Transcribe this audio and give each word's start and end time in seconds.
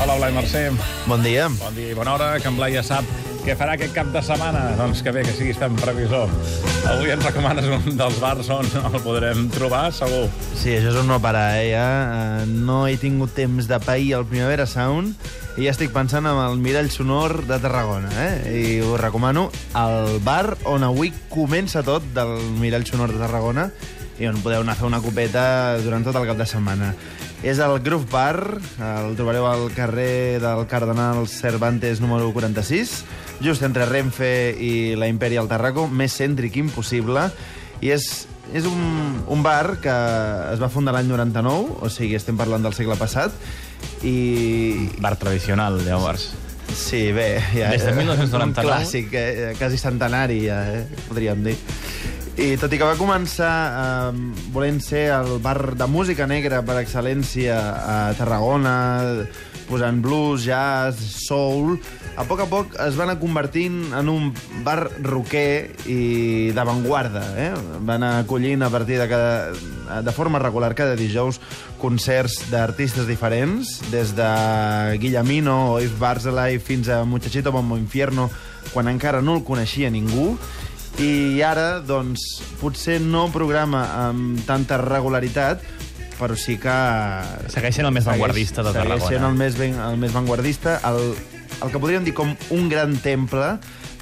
Hola, 0.00 0.14
Blai 0.16 0.32
Mercè. 0.32 0.70
Bon 1.04 1.20
dia. 1.20 1.50
Bon 1.60 1.74
dia 1.76 1.90
i 1.92 1.94
bona 1.94 2.14
hora, 2.14 2.28
que 2.40 2.48
en 2.48 2.56
Blai 2.56 2.72
ja 2.72 2.80
sap 2.80 3.04
què 3.44 3.52
farà 3.56 3.74
aquest 3.76 3.92
cap 3.92 4.08
de 4.14 4.22
setmana. 4.24 4.62
Doncs 4.78 5.02
que 5.04 5.12
bé, 5.12 5.26
que 5.26 5.34
siguis 5.36 5.58
tan 5.60 5.76
previsor. 5.76 6.32
Avui 6.88 7.12
ens 7.12 7.24
recomanes 7.26 7.68
un 7.68 7.98
dels 7.98 8.16
bars 8.22 8.48
on 8.54 8.64
el 8.80 8.96
podrem 9.04 9.44
trobar, 9.52 9.90
segur. 9.92 10.22
Sí, 10.54 10.72
això 10.78 10.94
és 10.94 10.98
un 11.02 11.10
no 11.12 11.20
parar, 11.20 11.50
eh? 11.60 11.68
Ja, 11.74 11.84
eh, 12.40 12.48
no 12.48 12.86
he 12.88 12.96
tingut 13.00 13.36
temps 13.36 13.68
de 13.68 13.80
pair 13.84 14.14
al 14.16 14.24
Primavera 14.30 14.64
Sound 14.64 15.12
i 15.60 15.68
ja 15.68 15.74
estic 15.74 15.92
pensant 15.92 16.24
en 16.24 16.40
el 16.46 16.56
Mirall 16.64 16.88
Sonor 16.88 17.42
de 17.44 17.60
Tarragona, 17.60 18.10
eh? 18.24 18.34
I 18.56 18.66
us 18.80 19.00
recomano 19.04 19.50
el 19.76 20.16
bar 20.24 20.56
on 20.64 20.88
avui 20.88 21.12
comença 21.28 21.84
tot 21.84 22.08
del 22.16 22.38
Mirall 22.56 22.88
Sonor 22.88 23.12
de 23.12 23.20
Tarragona 23.20 23.68
i 24.20 24.28
on 24.28 24.40
podeu 24.44 24.64
anar 24.64 24.76
a 24.76 24.80
fer 24.80 24.88
una 24.88 25.00
copeta 25.04 25.42
durant 25.84 26.04
tot 26.04 26.16
el 26.16 26.28
cap 26.28 26.40
de 26.40 26.48
setmana. 26.48 26.94
És 27.40 27.56
el 27.58 27.78
Groove 27.80 28.04
Bar, 28.12 28.60
el 28.84 29.14
trobareu 29.16 29.46
al 29.48 29.70
carrer 29.72 30.40
del 30.42 30.66
Cardenal 30.68 31.24
Cervantes 31.28 32.02
número 32.02 32.28
46, 32.34 32.92
just 33.40 33.64
entre 33.64 33.86
Renfe 33.88 34.52
i 34.60 34.92
la 35.00 35.08
Imperial 35.08 35.48
Tarraco, 35.48 35.86
més 35.88 36.18
cèntric 36.20 36.58
impossible, 36.60 37.30
i 37.80 37.94
és, 37.96 38.10
és 38.52 38.68
un, 38.68 38.84
un 39.24 39.46
bar 39.46 39.78
que 39.80 39.94
es 40.52 40.60
va 40.60 40.68
fundar 40.68 40.92
l'any 40.98 41.08
99, 41.08 41.80
o 41.80 41.88
sigui, 41.88 42.18
estem 42.20 42.36
parlant 42.36 42.68
del 42.68 42.76
segle 42.76 42.98
passat, 43.00 43.32
i... 44.04 44.90
Bar 45.00 45.16
tradicional, 45.16 45.80
llavors. 45.86 46.34
Sí, 46.76 47.08
bé... 47.16 47.40
Ja, 47.56 47.72
Des 47.72 47.88
de 47.88 47.96
1999. 47.96 48.52
Un 48.52 48.54
clàssic, 48.68 49.16
eh, 49.16 49.52
quasi 49.58 49.80
centenari, 49.80 50.42
ja, 50.44 50.60
eh, 50.76 51.04
podríem 51.08 51.40
dir. 51.48 51.56
I 52.40 52.54
tot 52.56 52.72
i 52.72 52.78
que 52.80 52.86
va 52.88 52.96
començar 52.96 53.52
eh, 53.68 54.20
volent 54.54 54.78
ser 54.80 55.10
el 55.12 55.34
bar 55.44 55.74
de 55.76 55.84
música 55.84 56.24
negra 56.24 56.62
per 56.64 56.78
excel·lència 56.80 57.58
a 57.60 57.96
Tarragona, 58.16 58.76
posant 59.68 59.98
blues, 60.00 60.46
jazz, 60.46 61.02
soul, 61.26 61.74
a 62.16 62.24
poc 62.24 62.40
a 62.40 62.46
poc 62.48 62.78
es 62.80 62.96
van 62.96 63.10
anar 63.10 63.20
convertint 63.20 63.92
en 63.96 64.08
un 64.08 64.30
bar 64.64 64.88
rocker 65.04 65.68
i 65.84 66.48
d'avantguarda. 66.56 67.26
Eh? 67.44 67.50
Van 67.84 68.00
anar 68.00 68.24
acollint 68.24 68.64
a 68.64 68.72
partir 68.72 68.96
de 69.02 69.08
cada, 69.10 70.00
de 70.00 70.16
forma 70.16 70.40
regular 70.40 70.72
cada 70.78 70.96
dijous 70.96 71.42
concerts 71.80 72.46
d'artistes 72.48 73.04
diferents, 73.08 73.76
des 73.92 74.16
de 74.16 74.30
Guillemino 74.96 75.74
o 75.74 75.78
Yves 75.84 75.98
Barzalai 76.00 76.56
fins 76.56 76.88
a 76.88 77.04
Muchachito 77.04 77.52
Bombo 77.52 77.76
Infierno, 77.76 78.30
quan 78.72 78.88
encara 78.88 79.20
no 79.20 79.36
el 79.36 79.44
coneixia 79.44 79.92
ningú, 79.92 80.34
i 80.98 81.40
ara, 81.46 81.80
doncs, 81.84 82.40
potser 82.60 82.98
no 83.00 83.28
programa 83.32 83.84
amb 84.08 84.40
tanta 84.48 84.80
regularitat, 84.82 85.62
però 86.20 86.36
sí 86.36 86.58
que... 86.60 86.76
Segueix 87.52 87.78
sent 87.78 87.88
el 87.88 87.94
més 87.96 88.08
vanguardista 88.08 88.64
de 88.66 88.74
Segueix 88.74 88.88
Tarragona. 88.88 89.12
sent 89.12 89.28
el 89.28 89.36
més, 89.38 89.60
ben, 89.60 89.78
el 89.80 90.00
més 90.00 90.12
vanguardista, 90.16 90.80
el, 90.90 91.14
el 91.60 91.70
que 91.72 91.80
podríem 91.80 92.04
dir 92.04 92.16
com 92.16 92.34
un 92.56 92.68
gran 92.72 92.98
temple 93.00 93.54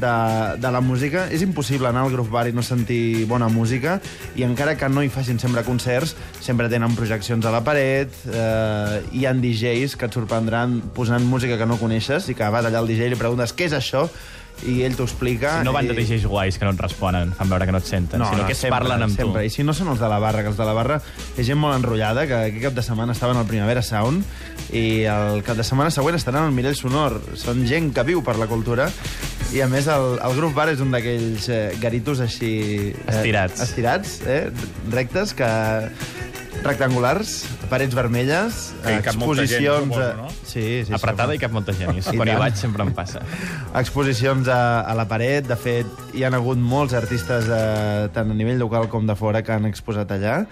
de, 0.00 0.58
de 0.60 0.72
la 0.72 0.80
música. 0.80 1.26
És 1.32 1.42
impossible 1.44 1.88
anar 1.88 2.04
al 2.06 2.12
Groove 2.12 2.32
Bar 2.32 2.46
i 2.50 2.54
no 2.56 2.64
sentir 2.66 3.24
bona 3.30 3.48
música, 3.52 3.98
i 4.36 4.44
encara 4.46 4.76
que 4.78 4.88
no 4.92 5.04
hi 5.04 5.10
facin 5.12 5.40
sempre 5.42 5.64
concerts, 5.66 6.14
sempre 6.40 6.68
tenen 6.72 6.96
projeccions 6.98 7.46
a 7.46 7.54
la 7.54 7.62
paret, 7.64 8.12
eh, 8.28 9.00
hi 9.12 9.26
han 9.28 9.42
DJs 9.44 9.96
que 9.96 10.08
et 10.08 10.20
sorprendran 10.20 10.80
posant 10.96 11.24
música 11.28 11.58
que 11.60 11.68
no 11.68 11.80
coneixes, 11.80 12.28
i 12.28 12.36
que 12.38 12.52
vas 12.52 12.68
allà 12.68 12.82
al 12.82 12.90
DJ 12.90 13.08
i 13.08 13.14
li 13.14 13.20
preguntes 13.20 13.56
què 13.56 13.70
és 13.70 13.76
això, 13.78 14.06
i 14.68 14.82
ell 14.86 14.94
t'ho 14.94 15.06
explica. 15.08 15.56
Si 15.58 15.66
no 15.66 15.74
van 15.74 15.88
i... 15.88 15.90
de 15.90 15.96
DJs 15.98 16.26
guais 16.30 16.58
que 16.58 16.66
no 16.66 16.72
et 16.74 16.82
responen, 16.82 17.32
fan 17.38 17.50
veure 17.50 17.66
que 17.66 17.74
no 17.74 17.80
et 17.82 17.88
senten, 17.88 18.22
sinó 18.22 18.46
que 18.46 18.54
es 18.54 18.62
sempre, 18.62 18.78
parlen 18.78 19.06
amb 19.08 19.16
sempre. 19.16 19.44
I 19.46 19.50
tu. 19.50 19.56
si 19.56 19.66
no 19.66 19.74
són 19.74 19.90
els 19.94 20.02
de 20.02 20.10
la 20.12 20.20
barra, 20.22 20.44
que 20.44 20.52
els 20.52 20.60
de 20.60 20.68
la 20.68 20.74
barra 20.76 21.00
és 21.36 21.46
gent 21.48 21.58
molt 21.58 21.76
enrotllada, 21.78 22.26
que 22.30 22.38
aquest 22.48 22.62
cap 22.68 22.78
de 22.78 22.86
setmana 22.86 23.16
estaven 23.16 23.40
al 23.40 23.48
Primavera 23.48 23.82
Sound, 23.82 24.22
i 24.72 25.04
el 25.10 25.42
cap 25.46 25.58
de 25.58 25.66
setmana 25.66 25.90
següent 25.94 26.16
estaran 26.16 26.46
al 26.46 26.54
Mirell 26.54 26.78
Sonor. 26.78 27.18
Són 27.38 27.66
gent 27.68 27.90
que 27.96 28.06
viu 28.08 28.22
per 28.24 28.38
la 28.40 28.48
cultura, 28.50 28.88
i 29.52 29.60
a 29.60 29.68
més 29.68 29.88
el, 29.92 30.16
el 30.22 30.36
Groove 30.38 30.56
Bar 30.56 30.70
és 30.72 30.80
un 30.80 30.94
d'aquells 30.94 31.48
eh, 31.52 31.62
garitos 31.82 32.22
així... 32.24 32.52
Eh, 32.94 33.16
Estirats. 33.18 33.60
Estirats, 33.66 34.14
eh? 34.24 34.46
Rectes, 34.94 35.34
que 35.36 35.50
rectangulars, 36.62 37.42
parets 37.72 37.96
vermelles, 37.96 38.58
Que 38.84 38.98
hi 38.98 39.02
cap 39.06 39.16
molta 39.20 39.46
gent, 39.48 39.64
exposicions... 39.64 39.88
suposo, 39.88 40.12
no? 40.20 40.28
Sí, 40.44 40.66
sí. 40.86 40.92
Apretada 40.96 41.32
sí, 41.32 41.40
i 41.40 41.42
cap 41.42 41.56
molta 41.56 41.72
gent. 41.76 41.96
I 41.96 42.04
I 42.04 42.04
quan 42.18 42.28
hi 42.28 42.34
tant. 42.34 42.42
vaig 42.44 42.60
sempre 42.60 42.84
em 42.86 42.92
passa. 42.96 43.24
exposicions 43.82 44.52
a, 44.52 44.60
a 44.84 44.94
la 44.98 45.08
paret. 45.08 45.48
De 45.48 45.56
fet, 45.56 45.88
hi 46.14 46.26
han 46.28 46.36
hagut 46.38 46.60
molts 46.60 46.94
artistes, 46.98 47.48
eh, 47.48 48.08
tant 48.14 48.30
a 48.30 48.36
nivell 48.36 48.60
local 48.62 48.88
com 48.92 49.08
de 49.08 49.16
fora, 49.18 49.42
que 49.42 49.56
han 49.56 49.66
exposat 49.70 50.12
allà. 50.18 50.42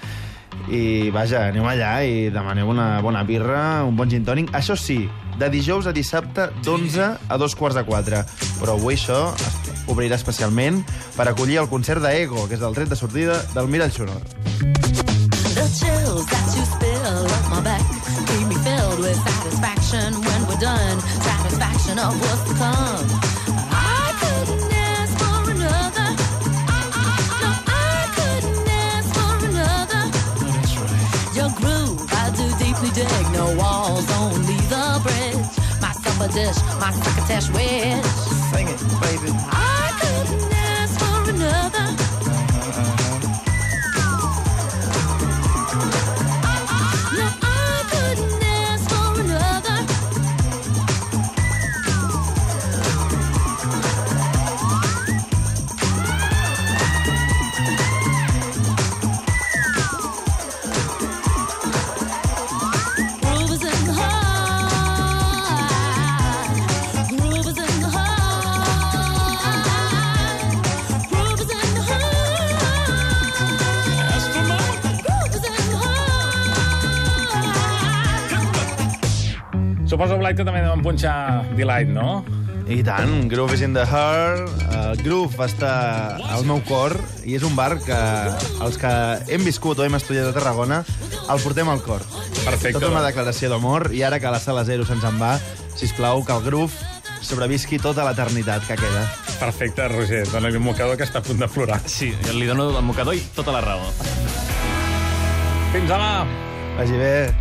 I, 0.70 1.10
vaja, 1.14 1.44
aneu 1.53 1.64
allà 1.70 1.92
i 2.04 2.28
demaneu 2.34 2.69
una 2.72 2.97
bona 3.04 3.22
birra, 3.25 3.84
un 3.87 3.97
bon 3.97 4.10
gin 4.10 4.25
tònic. 4.26 4.50
Això 4.56 4.75
sí, 4.76 5.04
de 5.41 5.48
dijous 5.52 5.87
a 5.88 5.94
dissabte, 5.97 6.48
d'11 6.66 7.06
a 7.31 7.38
dos 7.41 7.54
quarts 7.56 7.78
de 7.78 7.84
quatre. 7.87 8.25
Però 8.58 8.75
avui 8.76 8.98
això 8.98 9.31
es 9.38 9.87
obrirà 9.91 10.19
especialment 10.19 10.82
per 11.16 11.28
acollir 11.31 11.60
el 11.62 11.70
concert 11.70 12.02
d'Ego, 12.04 12.48
que 12.50 12.58
és 12.58 12.62
el 12.66 12.76
tret 12.76 12.91
de 12.92 12.98
sortida 12.98 13.41
del 13.54 13.70
Mirall 13.72 13.94
Sonor. 13.94 14.20
Chills 16.20 16.26
that 16.26 16.56
you 16.56 16.64
spill 16.64 17.25
up 17.32 17.50
my 17.50 17.60
back 17.62 17.81
leave 18.28 18.48
me 18.48 18.54
filled 18.56 18.98
with 18.98 19.16
satisfaction 19.16 20.12
when 20.20 20.47
we're 20.47 20.60
done. 20.60 21.00
Satisfaction 21.00 21.98
of 21.98 22.12
what's 22.20 22.44
to 22.44 22.54
come. 22.60 23.06
I 23.72 24.12
couldn't 24.20 24.72
ask 24.72 25.16
for 25.16 25.50
another. 25.50 26.08
No, 27.41 27.50
I 27.72 28.04
couldn't 28.16 28.69
ask 28.69 29.08
for 29.16 29.32
another. 29.48 30.03
Your 31.32 31.50
groove, 31.56 32.04
I 32.12 32.28
do 32.37 32.47
deeply 32.58 32.91
dig. 32.91 33.32
No 33.32 33.56
walls, 33.56 34.04
only 34.20 34.60
the 34.69 35.00
bridge. 35.02 35.48
My 35.81 35.92
supper 35.92 36.28
dish, 36.32 36.58
my 36.81 36.92
crocketesh 37.00 37.48
wish. 37.54 38.04
Sing 38.52 38.69
it, 38.69 38.81
baby. 39.00 39.32
I 39.52 39.59
Suposo, 79.91 80.15
Blai, 80.21 80.37
que 80.39 80.45
també 80.47 80.61
deuen 80.62 80.84
punxar 80.87 81.43
Delight, 81.59 81.89
no? 81.91 82.21
I 82.71 82.77
tant, 82.87 83.25
Groove 83.27 83.56
is 83.56 83.65
in 83.67 83.73
the 83.75 83.83
Heart. 83.83 84.53
El 84.71 85.01
Groove 85.03 85.34
va 85.34 85.49
estar 85.51 86.21
al 86.31 86.47
meu 86.47 86.61
cor 86.69 86.95
i 87.27 87.34
és 87.34 87.43
un 87.43 87.56
bar 87.59 87.73
que 87.83 87.99
els 88.62 88.79
que 88.79 88.93
hem 89.34 89.43
viscut 89.43 89.83
o 89.83 89.89
hem 89.89 89.99
estudiat 89.99 90.31
a 90.31 90.37
Tarragona 90.37 90.84
el 91.27 91.43
portem 91.43 91.73
al 91.75 91.83
cor. 91.83 92.06
Perfecte. 92.45 92.77
Tota 92.79 92.93
una 92.93 93.03
declaració 93.03 93.50
d'amor 93.50 93.89
i 93.91 94.05
ara 94.06 94.23
que 94.23 94.31
la 94.31 94.39
sala 94.39 94.62
zero 94.69 94.87
se'ns 94.87 95.03
en 95.11 95.19
va, 95.19 95.34
sisplau, 95.75 96.23
que 96.23 96.39
el 96.39 96.47
Groove 96.47 96.71
sobrevisqui 97.27 97.83
tota 97.83 98.06
l'eternitat 98.06 98.71
que 98.71 98.79
queda. 98.79 99.05
Perfecte, 99.43 99.91
Roger. 99.91 100.23
Dóna-li 100.31 100.62
un 100.62 100.69
mocador 100.71 100.95
que 100.95 101.11
està 101.11 101.19
a 101.19 101.27
punt 101.27 101.43
de 101.43 101.50
plorar. 101.50 101.83
Sí, 101.91 102.15
li 102.31 102.47
dono 102.47 102.71
el 102.71 102.87
mocador 102.87 103.19
i 103.19 103.27
tota 103.34 103.59
la 103.59 103.67
raó. 103.67 103.91
Fins 105.75 105.91
demà! 105.91 106.12
Vagi 106.79 106.95
bé. 106.95 107.40